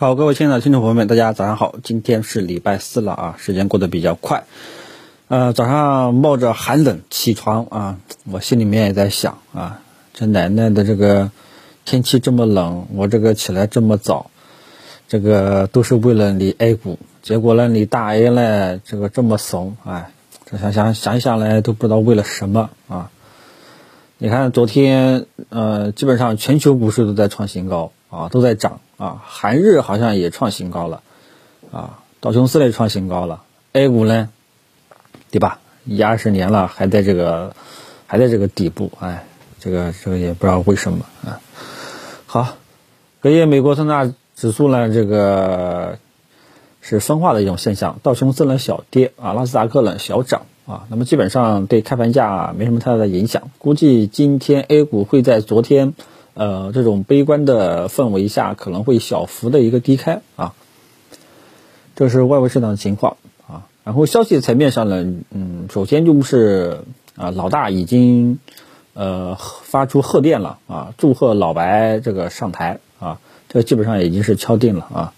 [0.00, 1.74] 好，各位亲爱的听众朋友们，大家早上好。
[1.82, 4.44] 今天是礼拜四了啊，时间过得比较快。
[5.26, 7.98] 呃，早上冒着寒冷起床啊，
[8.30, 9.80] 我心里面也在想啊，
[10.14, 11.32] 这奶奶的这个
[11.84, 14.30] 天气这么冷，我这个起来这么早，
[15.08, 20.12] 这个都是为了你 A 股，结果呢，你大 A 呢，这个这么怂，哎，
[20.48, 23.10] 这想想想一想来都不知道为了什么啊。
[24.18, 28.78] 你看昨天呃，基本上全球股市都在创新高啊，都在涨。
[28.98, 31.02] 啊，韩日好像也创新高了，
[31.70, 34.28] 啊，道琼斯也创新高了，A 股呢，
[35.30, 35.60] 对吧？
[35.84, 37.54] 一二十年了，还在这个，
[38.08, 39.24] 还在这个底部，哎，
[39.60, 41.38] 这个这个也不知道为什么啊。
[42.26, 42.56] 好，
[43.20, 46.00] 隔夜美国三大指数呢，这个
[46.82, 55.94] 是分化的一种现象，道琼斯呢小跌啊，纳斯达克呢小涨啊，那么基本上对开盘价没什么太大的影响，估计今天 A 股会在昨天。
[56.38, 60.54] 呃，这种悲观的氛围下，可能会小幅的一个低开啊，
[61.96, 63.16] 这是外围市场的情况
[63.48, 63.66] 啊。
[63.82, 66.82] 然后消息层面上呢，嗯，首先就是
[67.16, 68.38] 啊，老大已经
[68.94, 75.12] 呃发出贺电了啊，祝贺老白这个上台啊，这基本上已经是敲定了啊。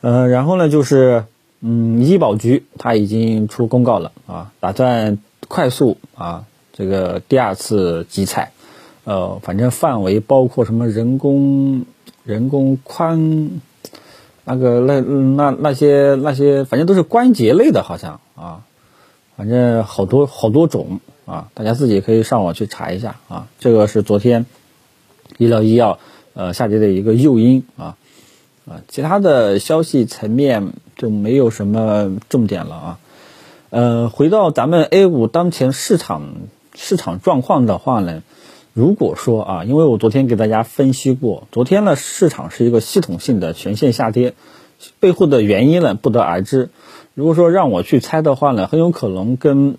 [0.00, 1.24] 呃，然后呢就是
[1.60, 8.50] 嗯，医保局他已经出公告了啊，打算快速啊这个第二次集采。
[9.06, 11.84] 呃，反正范围包括什么人工、
[12.24, 13.50] 人工髋，
[14.44, 18.64] 那个那那那些那些，反正都是关节类的，好像啊，
[19.36, 23.46] 反正好多好多种啊，大家自己可以上网去查一下啊。
[23.60, 24.44] 这个是昨天
[25.38, 26.00] 医疗医药
[26.34, 27.94] 呃下跌的一个诱因啊
[28.66, 32.98] 啊，其他的消息层面就没有什么重点了啊。
[33.70, 36.24] 呃，回到咱们 A 股当前市场
[36.74, 38.24] 市场状况的话呢。
[38.76, 44.34] 如果说啊，因为我昨天给大家分析过，昨天呢市场是一个系统性的全线下跌，
[45.00, 46.68] 背后的原因呢不得而知。
[47.14, 49.78] 如果说让我去猜的话呢，很有可能跟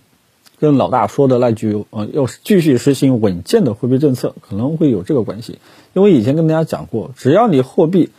[0.59, 5.59] 跟老大说的那句呃要继续实行稳健的货币政策可能会有这个关系。
[5.93, 8.09] 因为以前跟大家讲过，只要你货币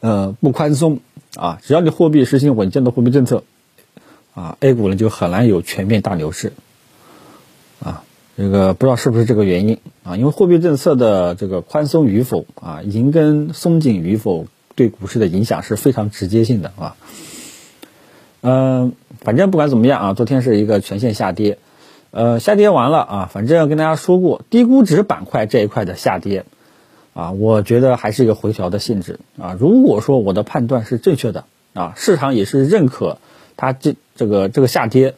[0.00, 0.98] 呃不宽松
[1.36, 3.44] 啊，只要你货币实行稳健的货币政策
[4.34, 6.52] 啊，A 股呢就很难有全面大牛市。
[8.36, 10.16] 这个不知道是不是这个原因啊？
[10.16, 16.96] 因为货币政策的这个宽松与否啊，银根松紧与否，对股市的影响是非常直接性的啊。
[18.40, 21.58] 嗯，反正不管怎么样啊，昨天是一个全线下跌，
[22.10, 26.44] 呃，下跌完了啊，反正跟大家说过，低估值板块这一块的下跌
[27.14, 29.56] 啊，我觉得还是一个回调的性质啊。
[29.58, 33.18] 如果说我的判断是正确的啊，市场也是认可
[33.56, 35.14] 它这这个这个下跌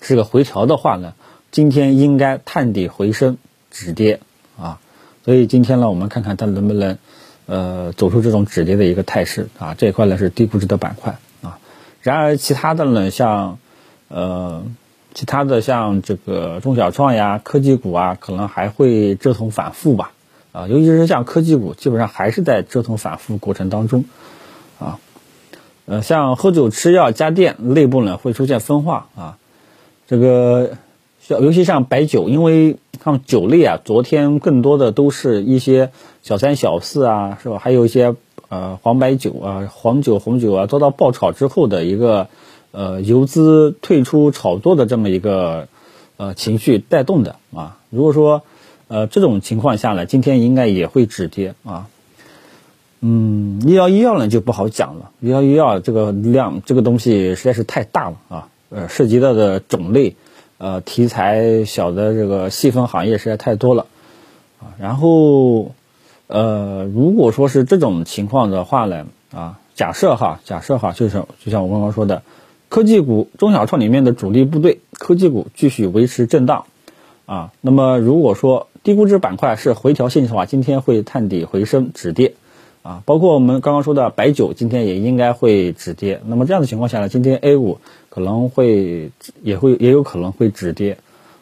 [0.00, 1.14] 是个回调的话呢？
[1.52, 3.36] 今天应该探底回升
[3.70, 4.20] 止跌
[4.58, 4.80] 啊，
[5.22, 6.96] 所以今天呢，我们看看它能不能
[7.44, 9.74] 呃走出这种止跌的一个态势啊。
[9.74, 11.58] 这一块呢是低估值的板块啊，
[12.00, 13.58] 然而其他的呢，像
[14.08, 14.64] 呃
[15.12, 20.12] 其他的像这个中小创呀、科技股啊，可能还会折腾反复吧
[20.52, 24.06] 啊，尤其是像科技股，基本上还是在折腾反复过程当中
[24.78, 24.98] 啊。
[25.84, 29.36] 呃，像喝酒、吃药、家电内部呢会出现分化啊，
[30.06, 30.78] 这个。
[31.28, 35.90] 尤其像白酒，因为像酒类啊，昨天更多的都是一些
[36.22, 37.58] 小三小四啊，是吧？
[37.58, 38.16] 还有一些
[38.48, 42.26] 呃黄白酒啊、黄酒、红酒啊，遭到爆炒之后的一个
[42.72, 45.68] 呃游资退出炒作的这么一个
[46.16, 47.78] 呃情绪带动的啊。
[47.88, 48.42] 如果说
[48.88, 51.86] 呃这种情况下呢，今天应该也会止跌啊。
[53.00, 60.16] 嗯，医药医药呢就不好讲了，医药医药这个量这个东西实在是太大了啊，呃涉及到的种类。
[60.62, 63.86] 呃，题材小的这个细分行业实在太多了，
[64.60, 65.72] 啊，然后，
[66.28, 72.22] 呃，如果说是这种情况的话呢，啊，假设哈，假设哈，就是就像我刚刚说的，
[72.68, 76.66] 科技股、中小创里面的主力部队，科技股继续维持震荡，
[77.26, 82.34] 啊，那么如果说低估值板块是回调性的话，今天会探底回升止跌。
[82.82, 86.20] 啊，包括我们刚刚说的白酒，今天也应该会止跌。
[86.26, 87.78] 那么这样的情况下呢，今天 A 股
[88.08, 90.98] 可能会也会也有可能会止跌。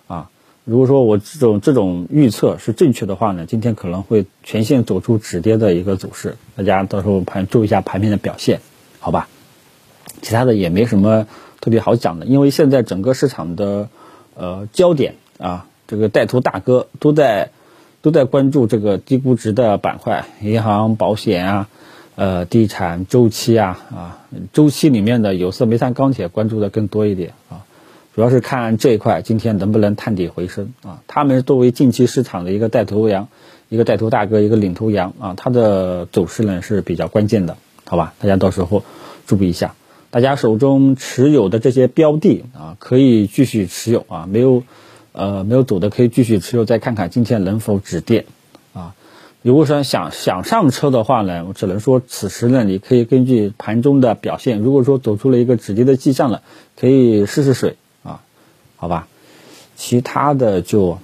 [0.07, 0.29] 啊，
[0.67, 6.37] 如果说我这种这种预测是正确的话呢，今天可能会全线走出止跌的一个走势。
[6.57, 8.61] 大家到时候盘注意一下盘面的表现，
[8.99, 9.27] 好吧？
[10.21, 11.27] 其他的也没什么
[11.63, 13.89] 特别好讲的，因为现在整个市场的
[14.35, 17.51] 呃焦点啊，这个带头大哥都在。
[18.03, 21.69] 都在关注这个低估值的板块，银行、保险啊，
[22.15, 24.19] 呃，地产周期啊，啊，
[24.53, 27.65] 周期里面的有色、煤炭、钢铁关注的更多一点啊，
[28.15, 31.03] 主要是看这一块今天能不能探底回升啊。
[31.07, 33.29] 他们作为近期市场的一个带头羊，
[33.69, 37.57] 一个带头大哥，一个领头羊啊，它的走势呢是比较关键的。
[37.85, 38.15] 好吧？
[38.21, 38.85] 大家到时候
[39.27, 39.75] 注意一下，
[40.11, 44.63] 大家手中持有的这些标的啊，可以继续持有啊，没有
[45.13, 48.27] 呃没有走的可以继续持有，再看看今天能否止跌
[48.73, 48.95] 啊。
[49.43, 56.43] 如果说想想上车的话呢，我只能说此时呢，你可以根据盘中的表现，如果说走出了一个止跌的迹象了，
[56.79, 58.23] 可以试试水啊，
[58.77, 59.09] 好吧？
[59.77, 60.99] 其他的就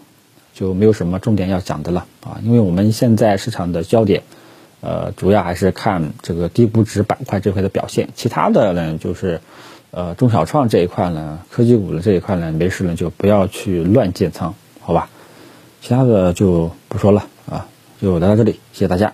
[0.55, 4.23] 就没有什么重点要讲的了啊，因为我们现在市场的焦点。
[4.83, 9.41] 呃，主要还是看这个低估值板块这块的表现，其他的呢就是，
[9.91, 15.09] 呃，中小创这一块呢，科技股的这一块呢，没事呢就不要去乱建仓，好吧？
[15.81, 17.67] 其他的就不说了啊，
[18.01, 19.13] 就聊到这里，谢谢大家。